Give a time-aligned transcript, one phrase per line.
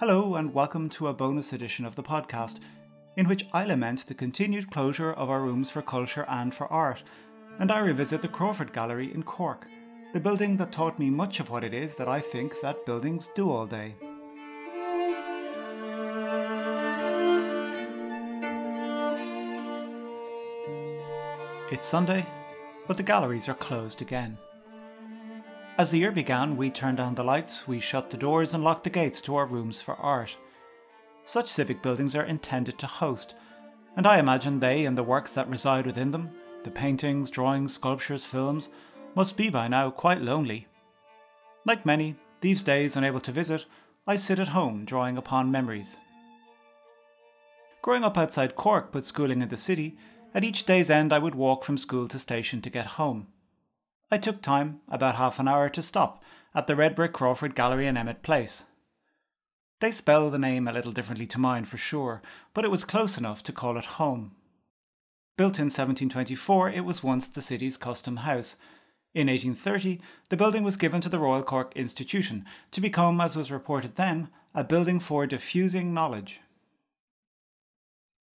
[0.00, 2.60] Hello, and welcome to a bonus edition of the podcast,
[3.18, 7.02] in which I lament the continued closure of our rooms for culture and for art,
[7.58, 9.66] and I revisit the Crawford Gallery in Cork,
[10.14, 13.28] the building that taught me much of what it is that I think that buildings
[13.36, 13.94] do all day.
[21.70, 22.24] It's Sunday,
[22.88, 24.38] but the galleries are closed again.
[25.80, 28.84] As the year began, we turned down the lights, we shut the doors, and locked
[28.84, 30.36] the gates to our rooms for art.
[31.24, 33.34] Such civic buildings are intended to host,
[33.96, 36.32] and I imagine they and the works that reside within them
[36.64, 38.68] the paintings, drawings, sculptures, films
[39.14, 40.66] must be by now quite lonely.
[41.64, 43.64] Like many, these days unable to visit,
[44.06, 45.96] I sit at home drawing upon memories.
[47.80, 49.96] Growing up outside Cork but schooling in the city,
[50.34, 53.28] at each day's end, I would walk from school to station to get home.
[54.10, 57.86] I took time, about half an hour, to stop at the red brick Crawford Gallery
[57.86, 58.64] in Emmet Place.
[59.80, 62.20] They spell the name a little differently to mine for sure,
[62.52, 64.32] but it was close enough to call it home.
[65.38, 68.56] Built in 1724, it was once the city's custom house.
[69.14, 73.50] In 1830, the building was given to the Royal Cork Institution to become, as was
[73.50, 76.40] reported then, a building for diffusing knowledge.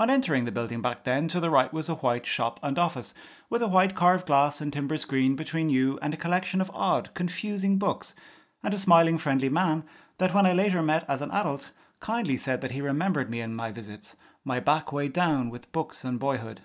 [0.00, 3.14] On entering the building back then, to the right was a white shop and office,
[3.50, 7.12] with a white carved glass and timber screen between you and a collection of odd,
[7.14, 8.14] confusing books,
[8.62, 9.82] and a smiling, friendly man
[10.18, 13.56] that, when I later met as an adult, kindly said that he remembered me and
[13.56, 16.60] my visits, my back way down with books and boyhood.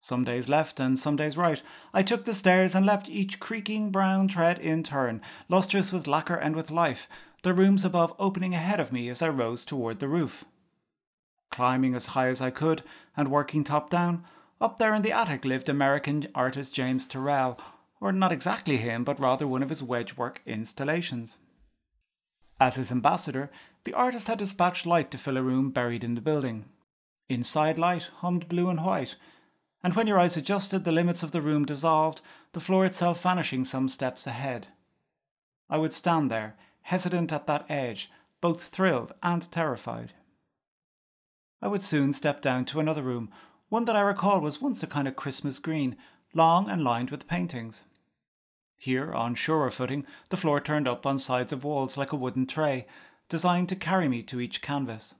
[0.00, 3.90] Some days left and some days right, I took the stairs and left each creaking
[3.90, 5.20] brown tread in turn,
[5.50, 7.06] lustrous with lacquer and with life,
[7.42, 10.46] the rooms above opening ahead of me as I rose toward the roof
[11.58, 12.84] climbing as high as I could
[13.16, 14.22] and working top down.
[14.60, 17.58] Up there in the attic lived American artist James Turrell,
[18.00, 21.38] or not exactly him, but rather one of his wedgework installations.
[22.60, 23.50] As his ambassador,
[23.82, 26.66] the artist had dispatched light to fill a room buried in the building.
[27.28, 29.16] Inside light hummed blue and white,
[29.82, 32.20] and when your eyes adjusted, the limits of the room dissolved,
[32.52, 34.68] the floor itself vanishing some steps ahead.
[35.68, 40.12] I would stand there, hesitant at that edge, both thrilled and terrified.
[41.60, 43.30] I would soon step down to another room,
[43.68, 45.96] one that I recall was once a kind of Christmas green,
[46.34, 47.82] long and lined with paintings.
[48.76, 52.46] Here, on surer footing, the floor turned up on sides of walls like a wooden
[52.46, 52.86] tray,
[53.28, 55.14] designed to carry me to each canvas.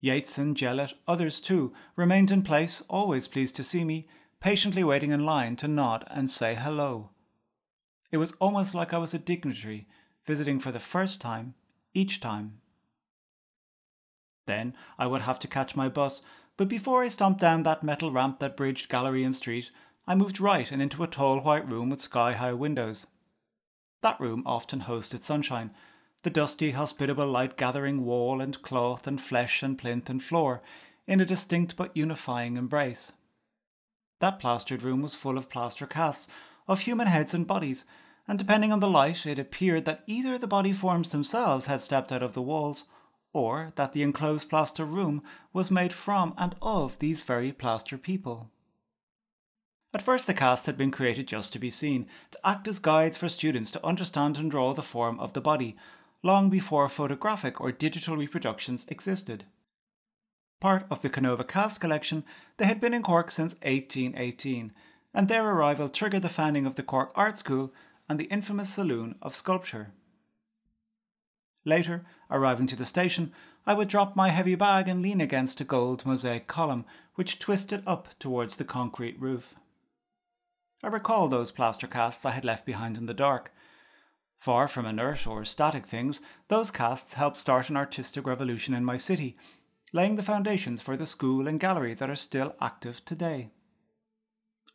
[0.00, 4.08] Yeats and Jellett, others too, remained in place, always pleased to see me,
[4.40, 7.10] patiently waiting in line to nod and say hello.
[8.10, 9.86] It was almost like I was a dignitary,
[10.24, 11.54] visiting for the first time,
[11.94, 12.61] each time.
[14.46, 16.22] Then I would have to catch my bus,
[16.56, 19.70] but before I stomped down that metal ramp that bridged gallery and street,
[20.06, 23.06] I moved right and into a tall white room with sky high windows.
[24.02, 25.70] That room often hosted sunshine,
[26.22, 30.62] the dusty, hospitable light gathering wall and cloth and flesh and plinth and floor
[31.06, 33.12] in a distinct but unifying embrace.
[34.20, 36.28] That plastered room was full of plaster casts
[36.68, 37.84] of human heads and bodies,
[38.28, 42.12] and depending on the light, it appeared that either the body forms themselves had stepped
[42.12, 42.84] out of the walls,
[43.32, 45.22] or that the enclosed plaster room
[45.52, 48.50] was made from and of these very plaster people.
[49.94, 53.16] At first, the cast had been created just to be seen, to act as guides
[53.16, 55.76] for students to understand and draw the form of the body,
[56.22, 59.44] long before photographic or digital reproductions existed.
[60.60, 62.24] Part of the Canova cast collection,
[62.56, 64.72] they had been in Cork since 1818,
[65.12, 67.74] and their arrival triggered the founding of the Cork Art School
[68.08, 69.92] and the infamous Saloon of Sculpture.
[71.64, 73.32] Later, arriving to the station,
[73.66, 76.84] I would drop my heavy bag and lean against a gold mosaic column
[77.14, 79.54] which twisted up towards the concrete roof.
[80.82, 83.52] I recall those plaster casts I had left behind in the dark.
[84.38, 88.96] Far from inert or static things, those casts helped start an artistic revolution in my
[88.96, 89.36] city,
[89.92, 93.50] laying the foundations for the school and gallery that are still active today.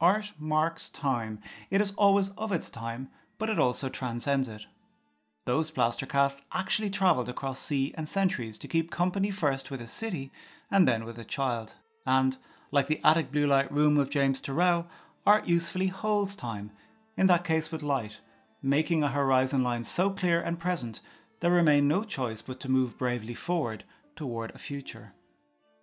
[0.00, 1.40] Art marks time.
[1.70, 3.08] It is always of its time,
[3.38, 4.66] but it also transcends it.
[5.46, 9.86] Those plaster casts actually travelled across sea and centuries to keep company first with a
[9.86, 10.32] city
[10.72, 11.74] and then with a child.
[12.04, 12.36] And,
[12.72, 14.86] like the attic blue light room of James Turrell,
[15.24, 16.72] art usefully holds time,
[17.16, 18.18] in that case with light,
[18.60, 21.00] making a horizon line so clear and present
[21.38, 23.84] there remain no choice but to move bravely forward
[24.16, 25.12] toward a future.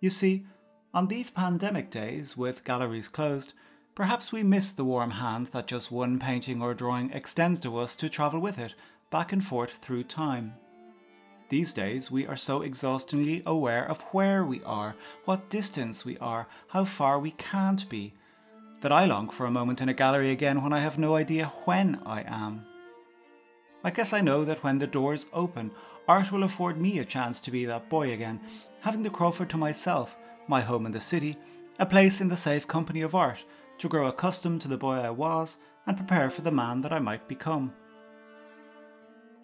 [0.00, 0.44] You see,
[0.92, 3.54] on these pandemic days, with galleries closed,
[3.94, 7.96] perhaps we miss the warm hand that just one painting or drawing extends to us
[7.96, 8.74] to travel with it
[9.14, 10.52] back and forth through time.
[11.48, 16.48] These days, we are so exhaustingly aware of where we are, what distance we are,
[16.66, 18.12] how far we can't be,
[18.80, 21.52] that I long for a moment in a gallery again when I have no idea
[21.64, 22.66] when I am.
[23.84, 25.70] I guess I know that when the doors open,
[26.08, 28.40] art will afford me a chance to be that boy again,
[28.80, 30.16] having the Crawford to myself,
[30.48, 31.38] my home in the city,
[31.78, 33.44] a place in the safe company of art,
[33.78, 36.98] to grow accustomed to the boy I was and prepare for the man that I
[36.98, 37.74] might become.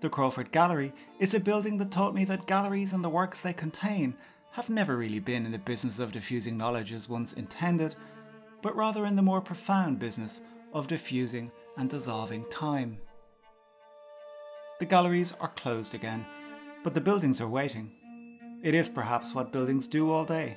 [0.00, 3.52] The Crawford Gallery is a building that taught me that galleries and the works they
[3.52, 4.14] contain
[4.52, 7.94] have never really been in the business of diffusing knowledge as once intended,
[8.62, 10.41] but rather in the more profound business
[10.73, 12.99] of diffusing and dissolving time.
[14.79, 16.25] The galleries are closed again,
[16.82, 17.91] but the buildings are waiting.
[18.62, 20.56] It is perhaps what buildings do all day